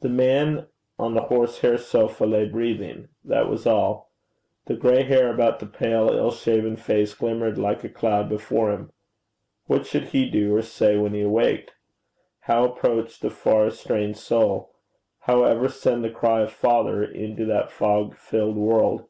The 0.00 0.08
man 0.08 0.66
on 0.98 1.14
the 1.14 1.20
horsehair 1.22 1.78
sofa 1.78 2.26
lay 2.26 2.44
breathing 2.44 3.06
that 3.24 3.48
was 3.48 3.68
all. 3.68 4.10
The 4.66 4.74
gray 4.74 5.04
hair 5.04 5.32
about 5.32 5.60
the 5.60 5.66
pale 5.66 6.10
ill 6.12 6.32
shaven 6.32 6.74
face 6.74 7.14
glimmered 7.14 7.56
like 7.56 7.84
a 7.84 7.88
cloud 7.88 8.28
before 8.28 8.72
him. 8.72 8.90
What 9.66 9.86
should 9.86 10.06
he 10.06 10.28
do 10.28 10.56
or 10.56 10.62
say 10.62 10.98
when 10.98 11.14
he 11.14 11.20
awaked? 11.20 11.70
How 12.40 12.64
approach 12.64 13.20
this 13.20 13.32
far 13.32 13.68
estranged 13.68 14.18
soul? 14.18 14.74
How 15.20 15.44
ever 15.44 15.68
send 15.68 16.02
the 16.02 16.10
cry 16.10 16.40
of 16.40 16.50
father 16.52 17.04
into 17.04 17.44
that 17.46 17.70
fog 17.70 18.16
filled 18.16 18.56
world? 18.56 19.04